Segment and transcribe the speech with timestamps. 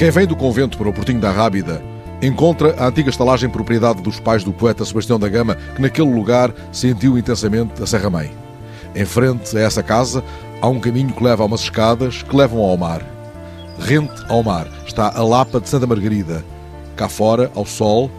[0.00, 1.82] Quem vem do convento para o Portinho da Rábida
[2.22, 6.54] encontra a antiga estalagem propriedade dos pais do poeta Sebastião da Gama, que naquele lugar
[6.72, 8.32] sentiu intensamente a Serra Mãe.
[8.94, 10.24] Em frente a essa casa
[10.62, 13.02] há um caminho que leva a umas escadas que levam ao mar.
[13.78, 16.42] Rente ao mar está a Lapa de Santa Margarida.
[16.96, 18.10] Cá fora, ao sol,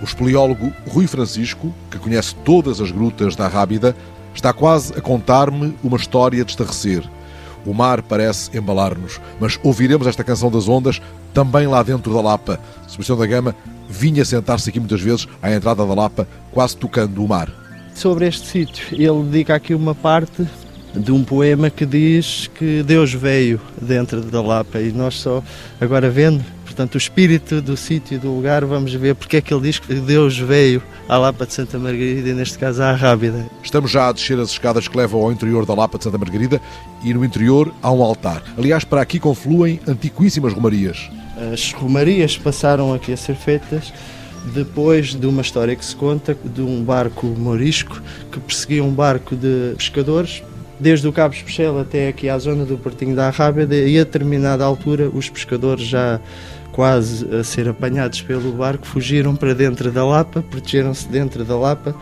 [0.00, 3.94] o espeleólogo Rui Francisco, que conhece todas as grutas da Rábida,
[4.34, 7.06] está quase a contar-me uma história de estarrecer.
[7.66, 11.02] O mar parece embalar-nos, mas ouviremos esta canção das ondas
[11.34, 12.60] também lá dentro da Lapa.
[12.86, 13.56] Sebastião da Gama
[13.88, 17.50] vinha sentar-se aqui muitas vezes à entrada da Lapa, quase tocando o mar.
[17.94, 20.46] Sobre este sítio, ele dedica aqui uma parte
[20.94, 25.42] de um poema que diz que Deus veio dentro da Lapa e nós só
[25.80, 26.44] agora vendo
[26.76, 29.94] Portanto, o espírito do sítio, do lugar, vamos ver porque é que ele diz que
[29.94, 33.46] Deus veio à Lapa de Santa Margarida e, neste caso, à Rábida.
[33.62, 36.60] Estamos já a descer as escadas que levam ao interior da Lapa de Santa Margarida
[37.02, 38.42] e no interior há um altar.
[38.58, 41.08] Aliás, para aqui confluem antiquíssimas romarias.
[41.50, 43.90] As romarias passaram aqui a ser feitas
[44.52, 49.34] depois de uma história que se conta de um barco morisco que perseguia um barco
[49.34, 50.42] de pescadores
[50.78, 54.64] desde o Cabo Especial até aqui à zona do Portinho da Rábida e a determinada
[54.64, 56.20] altura os pescadores já
[56.72, 61.94] quase a ser apanhados pelo barco, fugiram para dentro da Lapa, protegeram-se dentro da Lapa.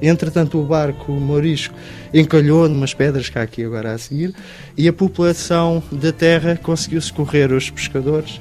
[0.00, 1.74] Entretanto, o barco morisco
[2.12, 4.34] encalhou numas pedras que há aqui agora a seguir
[4.76, 8.40] e a população da terra conseguiu socorrer os pescadores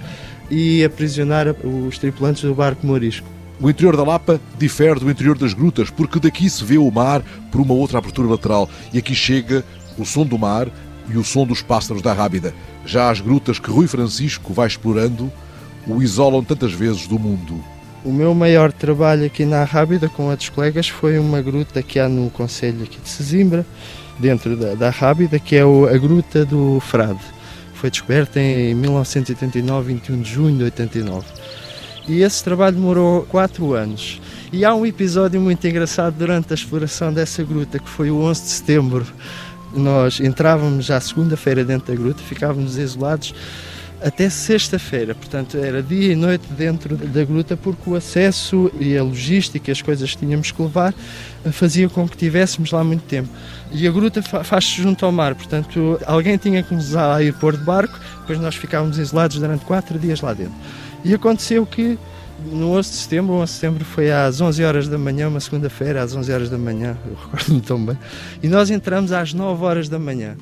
[0.49, 3.32] e aprisionar os tripulantes do barco morisco.
[3.63, 7.23] O interior da Lapa difere do interior das grutas, porque daqui se vê o mar
[7.49, 9.63] por uma outra abertura lateral e aqui chega
[9.97, 10.67] o som do mar
[11.07, 12.53] e o som dos pássaros da Rábida.
[12.85, 15.31] Já as grutas que Rui Francisco vai explorando
[15.87, 17.63] o isolam tantas vezes do mundo?
[18.03, 22.09] O meu maior trabalho aqui na Rábida com outros colegas foi uma gruta que há
[22.09, 23.65] no Conselho aqui de Sesimbra,
[24.19, 27.23] dentro da, da Rábida, que é a Gruta do Frade.
[27.75, 31.25] Foi descoberta em 1989, 21 de junho de 89.
[32.07, 34.19] E esse trabalho demorou quatro anos.
[34.51, 38.41] E há um episódio muito engraçado durante a exploração dessa gruta, que foi o 11
[38.41, 39.05] de setembro.
[39.73, 43.33] Nós entrávamos já segunda-feira dentro da gruta, ficávamos isolados
[44.03, 45.15] até sexta-feira.
[45.15, 49.81] Portanto, era dia e noite dentro da gruta, porque o acesso e a logística, as
[49.81, 50.93] coisas que tínhamos que levar,
[51.51, 53.29] fazia com que tivéssemos lá muito tempo.
[53.71, 56.91] E a gruta faz-se junto ao mar, portanto, alguém tinha que nos
[57.21, 60.55] ir pôr de barco, depois nós ficávamos isolados durante quatro dias lá dentro.
[61.03, 61.97] E aconteceu que
[62.45, 66.01] no 11 de setembro, 11 de setembro foi às 11 horas da manhã, uma segunda-feira,
[66.01, 67.97] às 11 horas da manhã, eu recordo-me tão bem,
[68.41, 70.35] e nós entramos às 9 horas da manhã.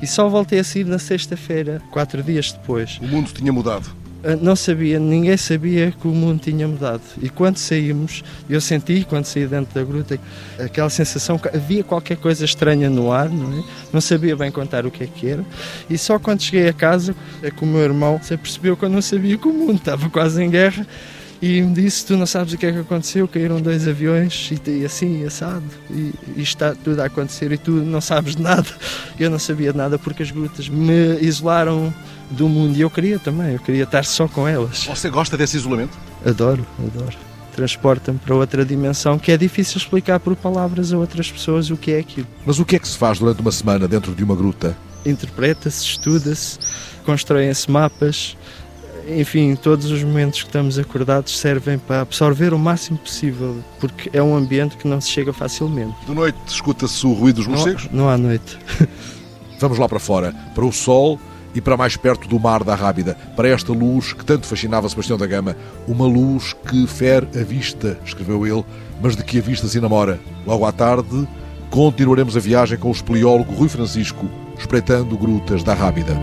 [0.00, 2.98] E só voltei a sair na sexta-feira, quatro dias depois.
[3.02, 3.88] O mundo tinha mudado?
[4.24, 7.02] Ah, não sabia, ninguém sabia que o mundo tinha mudado.
[7.22, 10.18] E quando saímos, eu senti, quando saí dentro da gruta,
[10.58, 13.64] aquela sensação que havia qualquer coisa estranha no ar, não é?
[13.92, 15.44] Não sabia bem contar o que é que era.
[15.88, 18.88] E só quando cheguei a casa é que o meu irmão se apercebeu que eu
[18.88, 20.84] não sabia que o mundo estava quase em guerra
[21.40, 24.70] e me disse: Tu não sabes o que é que aconteceu, caíram dois aviões e,
[24.70, 28.68] e assim, assado, e, e, está tudo a acontecer e tu não sabes de nada.
[29.18, 31.94] Eu não sabia de nada porque as grutas me isolaram
[32.30, 34.84] do mundo e eu queria também, eu queria estar só com elas.
[34.84, 35.96] Você gosta desse isolamento?
[36.24, 37.16] Adoro, adoro.
[37.54, 41.92] Transporta-me para outra dimensão que é difícil explicar por palavras a outras pessoas o que
[41.92, 42.26] é aquilo.
[42.46, 44.76] Mas o que é que se faz durante uma semana dentro de uma gruta?
[45.04, 46.58] Interpreta-se, estuda-se,
[47.04, 48.36] constroem-se mapas,
[49.08, 54.22] enfim, todos os momentos que estamos acordados servem para absorver o máximo possível, porque é
[54.22, 55.94] um ambiente que não se chega facilmente.
[56.06, 57.88] De noite escuta-se o ruído dos morcegos?
[57.90, 58.58] Não, não há noite.
[59.58, 61.18] Vamos lá para fora, para o sol
[61.58, 65.18] e para mais perto do mar da Rábida, para esta luz que tanto fascinava Sebastião
[65.18, 65.56] da Gama.
[65.88, 68.64] Uma luz que fere a vista, escreveu ele,
[69.02, 70.20] mas de que a vista se enamora.
[70.46, 71.26] Logo à tarde,
[71.68, 74.24] continuaremos a viagem com o espeleólogo Rui Francisco,
[74.56, 76.16] espreitando grutas da Rábida.